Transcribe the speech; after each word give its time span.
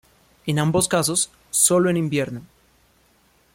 En 0.47 0.57
ambos 0.57 0.87
casos, 0.87 1.29
solo 1.51 1.87
en 1.91 1.95
invierno. 1.97 2.41